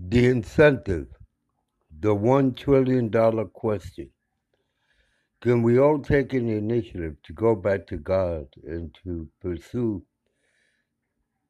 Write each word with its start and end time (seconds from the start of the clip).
The 0.00 0.26
incentive, 0.26 1.08
the 2.00 2.14
$1 2.14 2.56
trillion 2.56 3.10
question. 3.50 4.10
Can 5.40 5.62
we 5.62 5.78
all 5.78 6.00
take 6.00 6.34
an 6.34 6.48
initiative 6.48 7.16
to 7.24 7.32
go 7.32 7.56
back 7.56 7.86
to 7.88 7.96
God 7.98 8.48
and 8.64 8.94
to 9.04 9.28
pursue 9.42 10.02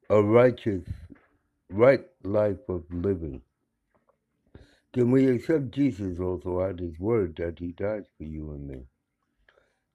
a 0.09 0.23
righteous, 0.23 0.85
right 1.69 2.05
life 2.23 2.67
of 2.69 2.83
living? 2.91 3.41
Can 4.93 5.11
we 5.11 5.27
accept 5.29 5.71
Jesus 5.71 6.19
also 6.19 6.61
at 6.61 6.79
his 6.79 6.99
word 6.99 7.35
that 7.37 7.59
he 7.59 7.73
died 7.73 8.05
for 8.17 8.23
you 8.23 8.51
and 8.51 8.67
me? 8.67 8.81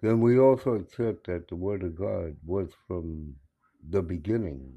Can 0.00 0.20
we 0.20 0.38
also 0.38 0.74
accept 0.74 1.26
that 1.26 1.48
the 1.48 1.56
word 1.56 1.82
of 1.82 1.96
God 1.96 2.36
was 2.46 2.70
from 2.88 3.34
the 3.90 4.02
beginning 4.02 4.74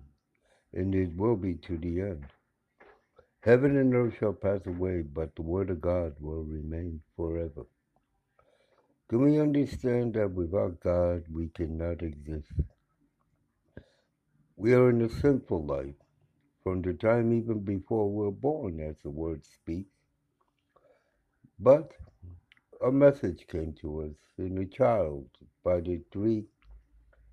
and 0.74 0.96
it 0.96 1.16
will 1.16 1.38
be 1.38 1.56
to 1.56 1.78
the 1.78 2.02
end? 2.02 2.26
Heaven 3.42 3.78
and 3.78 3.94
earth 3.96 4.16
shall 4.20 4.34
pass 4.34 4.66
away, 4.66 5.02
but 5.04 5.36
the 5.36 5.44
word 5.44 5.70
of 5.70 5.82
God 5.82 6.16
will 6.20 6.44
remain 6.44 7.02
forever. 7.16 7.66
Can 9.10 9.22
we 9.22 9.40
understand 9.40 10.16
that 10.16 10.32
without 10.32 10.80
God 10.82 11.24
we 11.32 11.50
cannot 11.50 12.02
exist? 12.02 12.52
We 14.58 14.74
are 14.74 14.90
in 14.90 15.02
a 15.04 15.10
sinful 15.10 15.66
life 15.66 15.96
from 16.64 16.82
the 16.82 16.94
time 16.94 17.32
even 17.34 17.60
before 17.60 18.10
we're 18.10 18.32
born, 18.32 18.82
as 18.82 18.96
the 19.04 19.10
word 19.10 19.46
speaks. 19.46 19.90
But 21.60 21.94
a 22.86 22.92
message 22.92 23.48
came 23.48 23.74
to 23.82 24.02
us 24.04 24.16
in 24.38 24.58
a 24.58 24.66
child 24.66 25.30
by 25.64 25.82
the 25.82 26.02
three 26.12 26.46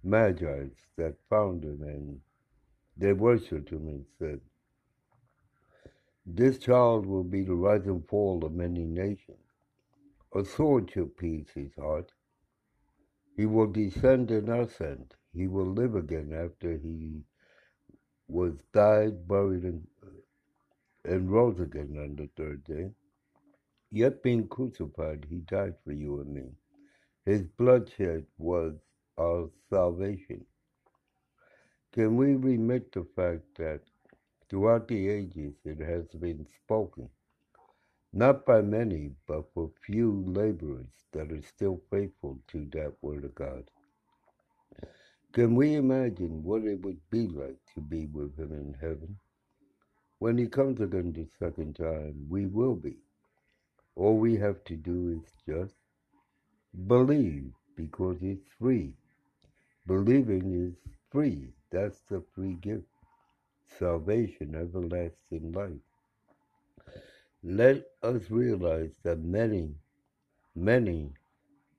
magi 0.05 0.67
that 0.97 1.17
found 1.29 1.65
him 1.65 1.83
and 1.83 2.21
they 2.97 3.13
worshipped 3.13 3.71
him 3.71 3.89
and 3.89 4.05
said, 4.19 4.41
This 6.27 6.59
child 6.59 7.07
will 7.07 7.25
be 7.25 7.43
the 7.43 7.55
rise 7.55 7.87
and 7.87 8.07
fall 8.09 8.45
of 8.45 8.53
many 8.53 8.85
nations. 8.85 9.39
A 10.35 10.45
sword 10.45 10.91
shall 10.91 11.07
pierce 11.07 11.51
his 11.51 11.75
heart. 11.77 12.13
He 13.37 13.47
will 13.47 13.67
descend 13.69 14.31
and 14.31 14.49
ascend. 14.49 15.15
He 15.33 15.49
will 15.49 15.67
live 15.67 15.97
again 15.97 16.33
after 16.33 16.77
he 16.77 17.25
was 18.29 18.55
died, 18.73 19.29
buried, 19.29 19.65
and, 19.65 19.87
and 21.05 21.31
rose 21.31 21.61
again 21.61 21.97
on 21.99 22.17
the 22.17 22.29
third 22.37 22.65
day. 22.65 22.91
Yet 23.91 24.23
being 24.23 24.49
crucified, 24.49 25.27
he 25.29 25.39
died 25.39 25.75
for 25.85 25.93
you 25.93 26.21
and 26.21 26.35
me. 26.35 26.51
His 27.27 27.43
bloodshed 27.43 28.27
was 28.39 28.75
our 29.19 29.51
salvation. 29.71 30.45
Can 31.93 32.17
we 32.17 32.35
remit 32.35 32.93
the 32.93 33.05
fact 33.17 33.43
that 33.59 33.81
throughout 34.51 34.89
the 34.89 35.09
ages 35.09 35.55
it 35.65 35.81
has 35.81 36.07
been 36.21 36.47
spoken, 36.65 37.11
not 38.13 38.47
by 38.47 38.63
many, 38.63 39.13
but 39.29 39.45
for 39.55 39.71
few 39.87 40.25
laborers 40.29 40.89
that 41.13 41.33
are 41.33 41.43
still 41.43 41.81
faithful 41.91 42.39
to 42.49 42.67
that 42.73 42.95
word 43.03 43.25
of 43.25 43.35
God? 43.35 43.65
Can 45.33 45.55
we 45.57 45.75
imagine 45.77 46.45
what 46.45 46.65
it 46.65 46.83
would 46.85 47.01
be 47.11 47.29
like 47.29 47.59
to 47.75 47.81
be 47.83 48.07
with 48.07 48.37
him 48.39 48.53
in 48.53 48.75
heaven? 48.81 49.17
When 50.21 50.39
he 50.39 50.49
comes 50.49 50.81
again 50.81 51.13
the 51.13 51.29
second 51.39 51.77
time, 51.77 52.27
we 52.31 52.47
will 52.47 52.77
be. 52.77 52.97
All 53.97 54.19
we 54.19 54.37
have 54.39 54.65
to 54.67 54.77
do 54.77 55.23
is 55.23 55.33
just 55.49 55.75
believe 56.89 57.53
because 57.77 58.19
it's 58.23 58.49
free. 58.61 58.95
Believing 59.87 60.69
is 60.69 60.77
free. 61.13 61.55
That's 61.73 62.01
the 62.11 62.23
free 62.35 62.55
gift. 62.55 62.94
Salvation, 63.67 64.55
everlasting 64.55 65.53
life. 65.53 65.83
Let 67.45 67.87
us 68.03 68.29
realize 68.29 68.99
that 69.05 69.21
many, 69.21 69.77
many, 70.55 71.13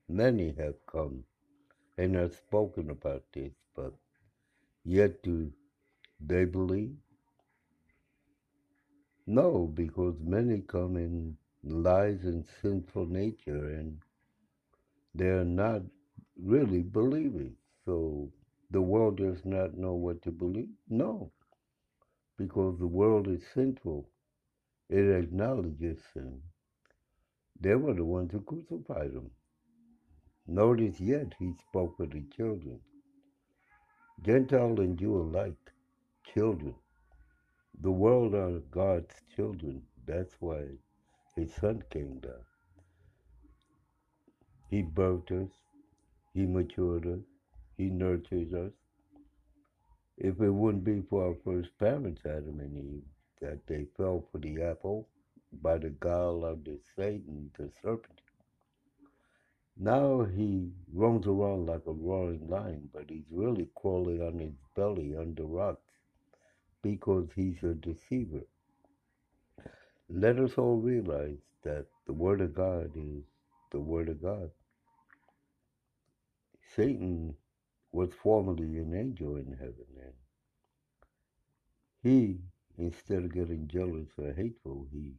many 0.08 0.52
have 0.54 0.84
come 0.86 1.24
and 1.98 2.14
have 2.16 2.34
spoken 2.34 2.90
about 2.90 3.24
this, 3.32 3.52
but 3.74 3.94
yet 4.84 5.22
do 5.22 5.52
they 6.20 6.44
believe? 6.44 6.96
No, 9.26 9.66
because 9.68 10.18
many 10.20 10.62
come 10.62 10.96
in 10.96 11.36
lies 11.62 12.24
and 12.24 12.44
sinful 12.44 13.06
nature 13.06 13.68
and 13.68 14.00
they're 15.14 15.44
not 15.44 15.82
really 16.36 16.82
believing. 16.82 17.56
So 17.84 18.30
the 18.70 18.80
world 18.82 19.16
does 19.16 19.44
not 19.44 19.76
know 19.76 19.94
what 19.94 20.22
to 20.22 20.30
believe? 20.30 20.70
No, 20.88 21.32
because 22.38 22.78
the 22.78 22.86
world 22.86 23.28
is 23.28 23.42
sinful. 23.54 24.08
It 24.90 25.16
acknowledges 25.24 25.98
sin. 26.14 26.42
They 27.60 27.74
were 27.76 27.94
the 27.94 28.04
ones 28.04 28.32
who 28.32 28.40
crucified 28.42 29.12
him. 29.12 29.30
Notice 30.46 31.00
yet 31.00 31.34
he 31.38 31.52
spoke 31.68 32.00
of 32.00 32.10
the 32.10 32.24
children. 32.36 32.80
Gentile 34.22 34.80
and 34.80 34.98
Jew 34.98 35.16
alike, 35.22 35.72
children. 36.34 36.74
The 37.82 37.90
world 37.92 38.34
are 38.34 38.60
God's 38.70 39.14
children. 39.36 39.82
That's 40.06 40.34
why 40.40 40.62
his 41.36 41.54
son 41.54 41.82
came 41.90 42.20
down. 42.20 42.44
He 44.70 44.82
birthed 44.82 45.32
us, 45.32 45.50
he 46.34 46.46
matured 46.46 47.06
us, 47.06 47.24
he 47.76 47.90
nurtures 47.90 48.52
us. 48.54 48.72
If 50.18 50.40
it 50.40 50.50
wouldn't 50.50 50.84
be 50.84 51.02
for 51.02 51.28
our 51.28 51.36
first 51.44 51.76
parents, 51.78 52.22
Adam 52.24 52.60
and 52.60 52.76
Eve, 52.78 53.04
that 53.40 53.66
they 53.66 53.86
fell 53.96 54.24
for 54.32 54.38
the 54.38 54.62
apple 54.62 55.08
by 55.62 55.78
the 55.78 55.90
guile 56.00 56.44
of 56.44 56.64
the 56.64 56.78
Satan, 56.96 57.50
the 57.58 57.70
serpent. 57.82 58.20
Now 59.76 60.24
he 60.24 60.72
roams 60.92 61.26
around 61.26 61.66
like 61.66 61.86
a 61.86 61.92
roaring 61.92 62.48
lion, 62.48 62.90
but 62.94 63.10
he's 63.10 63.26
really 63.30 63.68
crawling 63.76 64.22
on 64.22 64.38
his 64.38 64.54
belly 64.76 65.16
under 65.16 65.44
rocks 65.46 65.92
because 66.82 67.28
he's 67.34 67.62
a 67.64 67.74
deceiver. 67.74 68.42
Let 70.08 70.38
us 70.38 70.52
all 70.58 70.78
realize 70.78 71.38
that 71.64 71.86
the 72.06 72.14
Word 72.14 72.40
of 72.42 72.54
God 72.54 72.92
is 72.96 73.24
the 73.72 73.80
Word 73.80 74.08
of 74.08 74.22
God. 74.22 74.50
Satan 76.76 77.34
was 77.96 78.10
formerly 78.22 78.78
an 78.78 78.94
angel 78.94 79.36
in 79.36 79.56
heaven, 79.58 79.86
and 80.04 80.12
he, 82.02 82.38
instead 82.78 83.24
of 83.24 83.34
getting 83.34 83.68
jealous 83.68 84.08
or 84.18 84.32
hateful, 84.34 84.86
he 84.92 85.14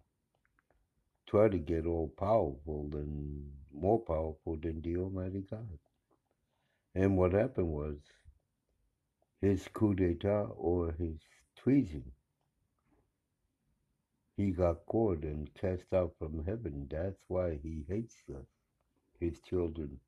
tried 1.28 1.54
to 1.54 1.58
get 1.58 1.88
all 1.88 2.08
powerful 2.18 2.90
and 2.94 3.52
more 3.74 4.00
powerful 4.00 4.58
than 4.62 4.82
the 4.82 4.98
Almighty 4.98 5.44
God. 5.50 5.80
And 6.96 7.18
what 7.18 7.34
happened 7.34 7.70
was 7.70 7.98
his 9.42 9.68
coup 9.74 9.96
d'etat 9.96 10.48
or 10.56 10.94
his 11.00 11.20
treason. 11.58 12.12
He 14.38 14.52
got 14.52 14.86
caught 14.86 15.24
and 15.24 15.54
cast 15.56 15.94
out 15.94 16.14
from 16.20 16.46
heaven. 16.46 16.88
That's 16.92 17.24
why 17.28 17.60
he 17.64 17.86
hates 17.90 18.18
us, 18.36 18.48
his 19.20 19.40
children, 19.42 20.00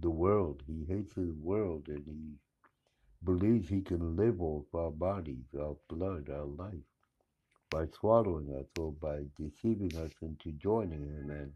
the 0.00 0.10
world. 0.10 0.62
He 0.66 0.84
hates 0.88 1.14
his 1.14 1.34
world 1.34 1.88
and 1.88 2.04
he 2.06 2.34
believes 3.24 3.68
he 3.68 3.82
can 3.82 4.16
live 4.16 4.40
off 4.42 4.66
our 4.74 4.90
bodies, 4.90 5.46
our 5.58 5.76
blood, 5.88 6.30
our 6.30 6.46
life 6.46 6.84
by 7.70 7.86
swallowing 7.86 8.54
us 8.58 8.66
or 8.76 8.92
by 8.92 9.24
deceiving 9.38 9.96
us 9.98 10.12
into 10.22 10.52
joining 10.52 11.02
him 11.02 11.30
and 11.30 11.52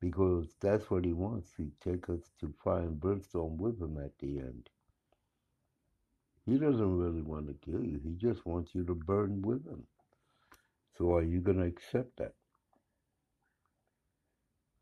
because 0.00 0.56
that's 0.60 0.90
what 0.90 1.04
he 1.04 1.12
wants 1.12 1.50
to 1.56 1.70
take 1.84 2.08
us 2.08 2.20
to 2.40 2.54
fire 2.64 2.80
and 2.82 3.00
brimstone 3.00 3.56
with 3.58 3.80
him 3.80 3.98
at 3.98 4.12
the 4.20 4.38
end. 4.38 4.68
He 6.46 6.58
doesn't 6.58 6.98
really 6.98 7.22
want 7.22 7.48
to 7.48 7.54
kill 7.70 7.84
you. 7.84 8.00
He 8.04 8.14
just 8.14 8.46
wants 8.46 8.74
you 8.74 8.84
to 8.86 8.94
burn 8.94 9.42
with 9.42 9.66
him. 9.66 9.84
So 10.96 11.14
are 11.14 11.22
you 11.22 11.40
going 11.40 11.58
to 11.58 11.66
accept 11.66 12.18
that? 12.18 12.34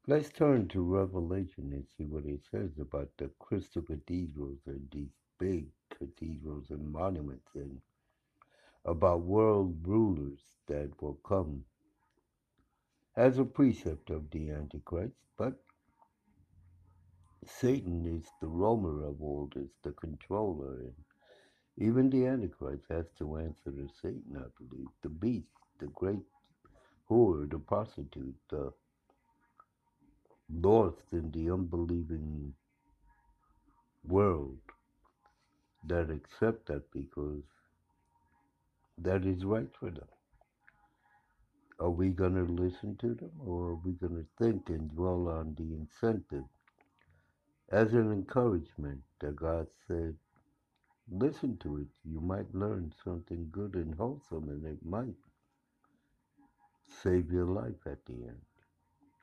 Let's 0.09 0.31
turn 0.31 0.69
to 0.69 0.83
Revelation 0.83 1.73
and 1.73 1.85
see 1.99 2.05
what 2.05 2.27
it 2.27 2.41
says 2.49 2.79
about 2.79 3.11
the 3.19 3.29
crystal 3.41 3.83
cathedrals 3.83 4.61
and 4.67 4.89
these 4.93 5.11
big 5.39 5.67
cathedrals 5.91 6.71
and 6.71 6.93
monuments 6.93 7.49
and 7.55 7.81
about 8.85 9.23
world 9.23 9.77
rulers 9.85 10.39
that 10.69 10.91
will 11.03 11.19
come 11.27 11.65
as 13.17 13.39
a 13.39 13.45
precept 13.45 14.11
of 14.11 14.31
the 14.31 14.51
Antichrist, 14.51 15.17
but 15.37 15.55
Satan 17.45 18.07
is 18.07 18.29
the 18.41 18.47
roamer 18.47 19.05
of 19.05 19.21
all 19.21 19.51
this, 19.55 19.71
the 19.83 19.93
controller, 19.93 20.75
and 20.83 20.95
even 21.79 22.11
the 22.11 22.27
Antichrist 22.27 22.85
has 22.91 23.07
to 23.19 23.39
answer 23.39 23.73
to 23.73 23.89
Satan, 24.01 24.37
I 24.37 24.47
believe, 24.59 24.89
the 25.03 25.09
beast, 25.09 25.49
the 25.81 25.87
great 25.89 26.23
whore, 27.11 27.51
the 27.51 27.59
prostitute, 27.59 28.37
the 28.51 28.73
lost 30.53 31.03
in 31.13 31.31
the 31.33 31.51
unbelieving 31.53 32.55
world 34.07 34.59
that 35.87 36.11
accept 36.11 36.67
that 36.69 36.91
because 36.93 37.43
that 38.99 39.25
is 39.25 39.45
right 39.45 39.69
for 39.79 39.91
them. 39.91 40.09
Are 41.81 41.91
we 41.91 42.09
going 42.11 42.35
to 42.35 42.53
listen 42.53 42.97
to 42.99 43.15
them 43.15 43.33
or 43.45 43.71
are 43.71 43.81
we 43.85 43.93
going 43.93 44.17
to 44.17 44.45
think 44.45 44.69
and 44.71 44.91
dwell 44.95 45.29
on 45.29 45.55
the 45.59 45.75
incentive 45.75 46.45
as 47.71 47.93
an 47.93 48.13
encouragement 48.13 49.01
that 49.21 49.37
God 49.37 49.67
said, 49.89 50.15
listen 51.11 51.59
to 51.59 51.79
it. 51.79 51.89
You 52.05 52.21
might 52.21 52.55
learn 52.55 52.93
something 53.05 53.49
good 53.53 53.75
and 53.75 53.95
wholesome 53.95 54.49
and 54.49 54.65
it 54.67 54.85
might 54.85 55.17
save 57.03 57.33
your 57.33 57.47
life 57.47 57.87
at 57.87 58.05
the 58.07 58.15
end. 58.15 58.43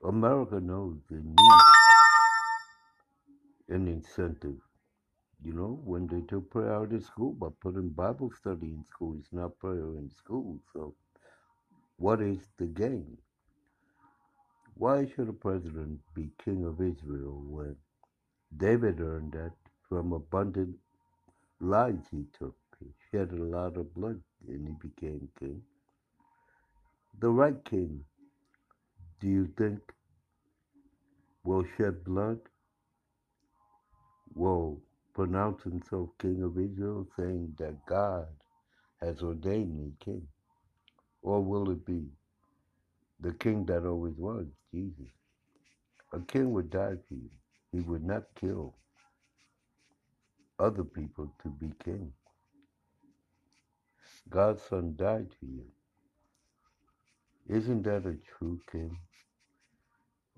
America 0.06 0.60
knows 0.60 0.98
they 1.10 1.18
need 1.18 1.36
an 3.70 3.88
incentive. 3.88 4.58
You 5.44 5.54
know, 5.54 5.82
when 5.84 6.08
they 6.08 6.22
took 6.28 6.50
prayer 6.52 6.74
out 6.74 6.94
of 6.94 7.04
school 7.04 7.34
by 7.34 7.48
putting 7.62 7.90
Bible 7.90 8.32
study 8.32 8.68
in 8.68 8.84
school, 8.86 9.16
it's 9.20 9.34
not 9.34 9.60
prayer 9.60 9.98
in 9.98 10.10
school. 10.18 10.60
So, 10.74 10.96
what 11.98 12.22
is 12.22 12.40
the 12.58 12.66
gain? 12.66 13.18
Why 14.76 15.06
should 15.06 15.30
a 15.30 15.34
president 15.34 16.00
be 16.16 16.32
king 16.44 16.66
of 16.66 16.82
Israel 16.82 17.44
when 17.48 17.76
David 18.58 19.00
earned 19.02 19.34
that 19.34 19.54
from 19.90 20.14
abundant 20.14 20.76
lives 21.60 22.08
he 22.12 22.26
took? 22.38 22.56
He 22.80 22.88
shed 23.12 23.32
a 23.32 23.44
lot 23.44 23.78
of 23.78 23.94
blood 23.94 24.22
and 24.48 24.68
he 24.68 24.74
became 24.90 25.30
king. 25.40 25.62
The 27.20 27.30
right 27.30 27.64
king, 27.66 28.06
do 29.24 29.30
you 29.30 29.50
think, 29.58 29.80
will 31.46 31.66
shed 31.78 32.04
blood? 32.04 32.40
Will 34.36 34.82
pronounce 35.16 35.64
himself 35.64 36.10
king 36.20 36.44
of 36.44 36.58
Israel, 36.60 37.08
saying 37.18 37.56
that 37.60 37.86
God 37.88 38.28
has 39.02 39.22
ordained 39.24 39.78
me 39.78 39.94
king? 40.04 40.28
Or 41.22 41.42
will 41.42 41.72
it 41.72 41.86
be 41.86 42.04
the 43.22 43.34
king 43.34 43.66
that 43.68 43.86
always 43.86 44.16
was, 44.18 44.48
Jesus? 44.74 45.14
A 46.14 46.20
king 46.20 46.52
would 46.54 46.70
die 46.70 46.98
for 47.08 47.16
you. 47.16 47.30
He 47.72 47.80
would 47.82 48.04
not 48.06 48.24
kill 48.40 48.76
other 50.60 50.84
people 50.84 51.34
to 51.44 51.50
be 51.50 51.72
king. 51.84 52.12
God's 54.30 54.64
son 54.64 54.96
died 54.98 55.30
for 55.40 55.46
you. 55.46 55.66
Isn't 57.50 57.84
that 57.84 58.06
a 58.06 58.18
true 58.38 58.60
king? 58.72 58.98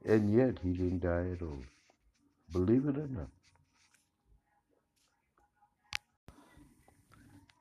And 0.06 0.34
yet 0.34 0.60
he 0.64 0.74
didn't 0.74 1.02
die 1.02 1.32
at 1.34 1.42
all. 1.42 1.64
Believe 2.54 2.88
it 2.88 2.98
or 2.98 3.08
not. 3.08 3.30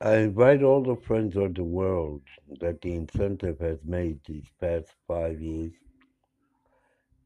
I 0.01 0.17
invite 0.19 0.63
all 0.63 0.83
the 0.83 0.97
friends 0.97 1.37
of 1.37 1.55
the 1.55 1.65
world 1.65 2.23
that 2.61 2.83
the 2.83 2.95
incentive 2.95 3.59
has 3.61 3.79
made 3.85 4.21
these 4.27 4.49
past 4.61 4.89
five 5.09 5.41
years. 5.41 5.73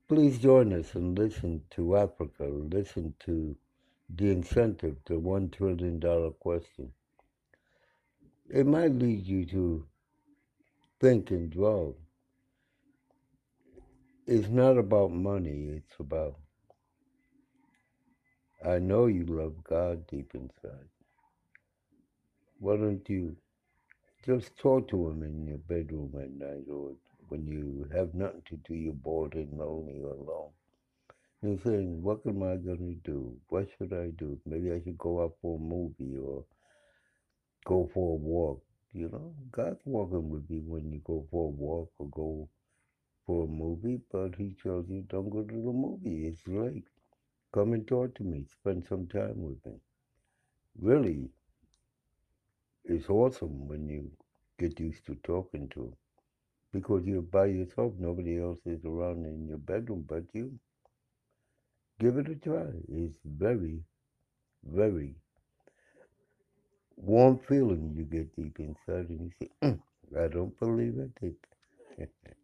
Please 0.09 0.38
join 0.38 0.73
us 0.73 0.94
and 0.94 1.19
listen 1.19 1.62
to 1.73 1.97
Africa, 1.97 2.44
listen 2.44 3.15
to 3.20 3.56
the 4.15 4.31
incentive, 4.31 4.97
the 5.06 5.15
$1 5.15 5.53
trillion 5.53 6.00
question. 6.41 6.93
It 8.50 8.67
might 8.67 8.93
lead 8.93 9.26
you 9.26 9.47
to 9.47 9.87
think 11.00 11.31
and 11.31 11.50
dwell. 11.50 11.97
It's 14.28 14.48
not 14.50 14.78
about 14.78 15.12
money, 15.12 15.70
it's 15.78 16.00
about, 16.00 16.36
I 18.64 18.78
know 18.78 19.06
you 19.06 19.25
love 19.26 19.54
God 19.64 20.06
deep 20.08 20.32
inside. 20.34 20.88
Why 22.60 22.76
don't 22.76 23.08
you 23.08 23.36
just 24.26 24.56
talk 24.58 24.88
to 24.90 25.08
him 25.08 25.22
in 25.25 25.46
your 25.46 25.58
bedroom 25.58 26.12
at 26.22 26.30
night 26.32 26.66
or 26.70 26.92
when 27.28 27.46
you 27.46 27.88
have 27.94 28.14
nothing 28.14 28.42
to 28.50 28.56
do, 28.69 28.75
you're 28.75 28.94
bored 28.94 29.34
and 29.34 29.58
lonely 29.58 30.00
or 30.04 30.12
alone. 30.12 30.50
You're 31.42 31.58
saying, 31.64 32.02
what 32.02 32.20
am 32.26 32.42
I 32.42 32.56
going 32.56 33.00
to 33.04 33.10
do? 33.10 33.36
What 33.48 33.69
should 33.78 33.94
I 33.94 34.10
do? 34.19 34.38
Maybe 34.46 34.72
I 34.72 34.82
should 34.84 34.98
go 34.98 35.22
out 35.22 35.36
for 35.42 35.56
a 35.58 35.62
movie 35.62 36.19
or 36.19 36.44
go 37.66 37.90
for 37.94 38.12
a 38.14 38.16
walk. 38.16 38.62
You 38.92 39.10
know, 39.10 39.34
God's 39.52 39.81
walking 39.86 40.31
with 40.31 40.46
you 40.50 40.62
when 40.66 40.92
you 40.92 41.00
go 41.04 41.26
for 41.31 41.46
a 41.46 41.50
walk 41.50 41.90
or 41.98 42.08
go 42.10 42.48
for 43.28 43.44
a 43.44 43.48
movie, 43.48 44.02
but 44.12 44.34
He 44.36 44.56
tells 44.64 44.90
you, 44.90 45.02
don't 45.02 45.30
go 45.30 45.44
to 45.44 45.54
the 45.54 45.72
movie. 45.72 46.26
It's 46.26 46.48
late. 46.48 46.88
Come 47.52 47.75
and 47.75 47.86
talk 47.86 48.14
to 48.16 48.25
me. 48.25 48.44
Spend 48.46 48.86
some 48.86 49.08
time 49.08 49.42
with 49.42 49.64
me. 49.66 49.80
Really, 50.80 51.30
it's 52.86 53.08
awesome 53.08 53.69
when 53.69 53.88
you 53.88 54.10
get 54.58 54.80
used 54.80 55.06
to 55.06 55.14
talking 55.22 55.69
to 55.69 55.84
him 55.84 55.96
because 56.72 57.04
you're 57.06 57.22
by 57.22 57.46
yourself. 57.46 57.94
Nobody 57.98 58.38
else 58.40 58.60
is 58.66 58.84
around 58.84 59.26
in 59.26 59.46
your 59.48 59.58
bedroom 59.58 60.04
but 60.08 60.24
you. 60.34 60.58
Give 62.00 62.16
it 62.19 62.28
a 62.28 62.34
try. 62.34 62.72
It's 62.88 63.20
very, 63.24 63.84
very 64.64 65.16
warm 66.96 67.38
feeling 67.38 67.94
you 67.96 68.04
get 68.04 68.34
deep 68.36 68.60
inside 68.60 69.08
and 69.08 69.20
you 69.20 69.31
say, 69.40 69.48
mm, 69.62 69.81
I 70.19 70.28
don't 70.28 70.58
believe 70.58 70.98
it. 70.98 71.34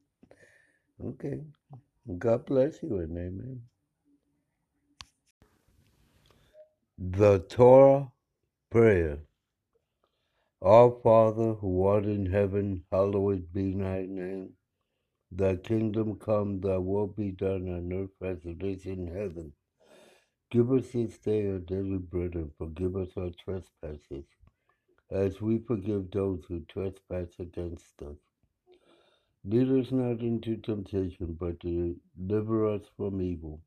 okay. 1.02 1.41
God 2.19 2.46
bless 2.46 2.82
you 2.82 2.99
and 2.99 3.17
amen. 3.17 3.62
The 6.99 7.41
Torah 7.41 8.12
Prayer. 8.70 9.19
Our 10.62 10.91
Father, 11.02 11.55
who 11.55 11.87
art 11.87 12.05
in 12.06 12.26
heaven, 12.26 12.85
hallowed 12.91 13.52
be 13.52 13.73
thy 13.75 14.06
name. 14.06 14.55
Thy 15.32 15.56
kingdom 15.56 16.17
come, 16.19 16.61
thy 16.61 16.79
will 16.79 17.08
be 17.08 17.32
done 17.32 17.69
on 17.69 17.93
earth 17.93 18.23
as 18.23 18.44
it 18.44 18.62
is 18.62 18.87
in 18.87 19.08
heaven. 19.08 19.52
Give 20.50 20.73
us 20.73 20.93
this 20.93 21.19
day 21.19 21.49
our 21.50 21.58
daily 21.58 21.99
bread 21.99 22.35
and 22.35 22.52
forgive 22.58 22.97
us 22.97 23.11
our 23.17 23.31
trespasses, 23.31 24.26
as 25.11 25.40
we 25.40 25.58
forgive 25.58 26.11
those 26.11 26.44
who 26.49 26.61
trespass 26.61 27.31
against 27.40 28.02
us. 28.02 28.19
Lead 29.44 29.70
us 29.70 29.93
not 29.93 30.20
into 30.20 30.56
temptation, 30.58 31.37
but 31.41 31.58
deliver 31.61 32.69
us 32.75 32.82
from 32.96 33.23
evil. 33.23 33.61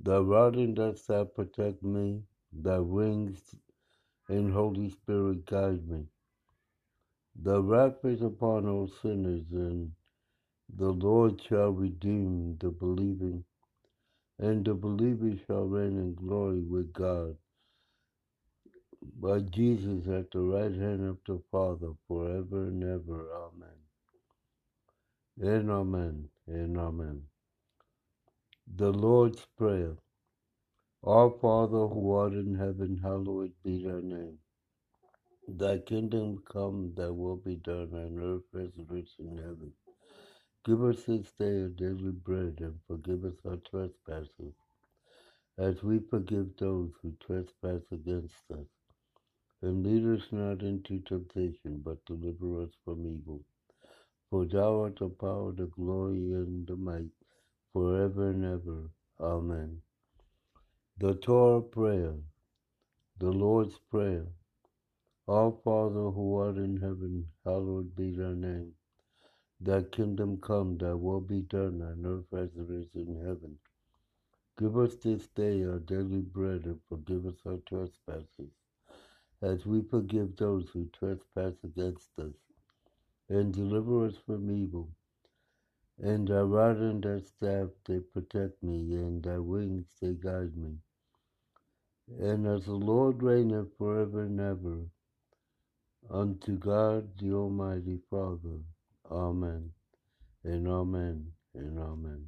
Thy 0.00 0.18
rod 0.18 0.56
and 0.56 0.76
thy 0.76 0.94
staff 0.94 1.28
protect 1.34 1.82
me, 1.82 2.22
thy 2.52 2.78
wings 2.80 3.40
and 4.28 4.52
Holy 4.52 4.90
Spirit 4.90 5.46
guide 5.46 5.88
me. 5.88 6.06
The 7.36 7.62
wrath 7.62 8.04
is 8.04 8.22
upon 8.22 8.68
all 8.68 8.88
sinners, 9.02 9.46
and 9.52 9.92
the 10.76 10.90
Lord 10.92 11.42
shall 11.42 11.70
redeem 11.72 12.58
the 12.60 12.70
believing, 12.70 13.44
and 14.38 14.64
the 14.64 14.74
believers 14.74 15.40
shall 15.46 15.64
reign 15.66 15.98
in 15.98 16.14
glory 16.14 16.62
with 16.62 16.92
God. 16.92 17.36
By 19.20 19.40
Jesus 19.40 20.08
at 20.08 20.30
the 20.32 20.40
right 20.40 20.74
hand 20.74 21.06
of 21.08 21.18
the 21.26 21.40
Father, 21.52 21.92
forever 22.08 22.64
and 22.64 22.84
ever. 22.84 23.28
Amen. 23.34 23.81
And 25.40 25.70
amen, 25.70 26.28
and 26.46 26.78
amen. 26.78 27.22
The 28.76 28.92
Lord's 28.92 29.46
Prayer. 29.58 29.96
Our 31.04 31.30
Father 31.40 31.86
who 31.88 32.12
art 32.12 32.34
in 32.34 32.54
heaven, 32.56 33.00
hallowed 33.02 33.52
be 33.64 33.84
thy 33.84 34.00
name. 34.02 34.38
Thy 35.48 35.78
kingdom 35.78 36.42
come, 36.52 36.94
thy 36.96 37.10
will 37.10 37.36
be 37.36 37.56
done 37.56 37.90
on 37.94 38.18
earth 38.22 38.62
as 38.62 38.70
it 38.78 38.92
is 38.96 39.14
in 39.18 39.38
heaven. 39.38 39.72
Give 40.66 40.84
us 40.84 41.04
this 41.04 41.32
day 41.38 41.62
our 41.62 41.68
daily 41.70 42.12
bread, 42.12 42.56
and 42.60 42.78
forgive 42.88 43.24
us 43.24 43.36
our 43.46 43.58
trespasses, 43.70 44.54
as 45.58 45.82
we 45.82 46.00
forgive 46.10 46.56
those 46.58 46.92
who 47.02 47.14
trespass 47.26 47.82
against 47.92 48.36
us. 48.52 48.66
And 49.62 49.86
lead 49.86 50.20
us 50.20 50.28
not 50.32 50.62
into 50.62 51.00
temptation, 51.00 51.82
but 51.84 52.04
deliver 52.06 52.62
us 52.62 52.70
from 52.84 53.06
evil. 53.06 53.42
For 54.32 54.46
thou 54.46 54.84
art 54.84 54.96
the 54.96 55.10
power, 55.10 55.52
the 55.52 55.66
glory, 55.66 56.32
and 56.32 56.66
the 56.66 56.74
might, 56.74 57.10
forever 57.74 58.30
and 58.30 58.46
ever. 58.46 58.90
Amen. 59.20 59.82
The 60.96 61.16
Torah 61.16 61.60
Prayer, 61.60 62.14
the 63.18 63.30
Lord's 63.30 63.78
Prayer. 63.90 64.26
Our 65.28 65.52
Father 65.62 66.10
who 66.10 66.38
art 66.38 66.56
in 66.56 66.78
heaven, 66.78 67.26
hallowed 67.44 67.94
be 67.94 68.12
thy 68.16 68.32
name. 68.32 68.72
Thy 69.60 69.82
kingdom 69.82 70.38
come, 70.40 70.78
thy 70.78 70.94
will 70.94 71.20
be 71.20 71.42
done 71.42 71.82
on 71.82 72.06
earth 72.06 72.32
as 72.32 72.56
it 72.56 72.70
is 72.72 72.88
in 72.94 73.14
heaven. 73.26 73.58
Give 74.58 74.78
us 74.78 74.94
this 74.96 75.28
day 75.28 75.62
our 75.64 75.78
daily 75.80 76.22
bread 76.22 76.64
and 76.64 76.80
forgive 76.88 77.26
us 77.26 77.36
our 77.46 77.58
trespasses, 77.68 78.52
as 79.42 79.66
we 79.66 79.82
forgive 79.82 80.36
those 80.36 80.70
who 80.72 80.88
trespass 80.98 81.54
against 81.64 82.18
us. 82.18 82.51
And 83.28 83.54
deliver 83.54 84.06
us 84.06 84.16
from 84.26 84.50
evil. 84.50 84.90
And 85.98 86.28
thy 86.28 86.40
rod 86.42 86.78
and 86.78 87.02
thy 87.02 87.20
staff, 87.20 87.68
they 87.86 88.00
protect 88.00 88.62
me, 88.62 88.94
and 88.94 89.22
thy 89.22 89.38
wings, 89.38 89.86
they 90.02 90.14
guide 90.14 90.56
me. 90.56 90.76
And 92.20 92.46
as 92.46 92.66
the 92.66 92.72
Lord 92.74 93.22
reigneth 93.22 93.76
forever 93.78 94.22
and 94.24 94.40
ever, 94.40 94.78
unto 96.10 96.58
God 96.58 97.10
the 97.18 97.32
Almighty 97.32 98.00
Father. 98.10 98.60
Amen, 99.10 99.70
and 100.44 100.68
Amen, 100.68 101.32
and 101.54 101.78
Amen. 101.78 102.26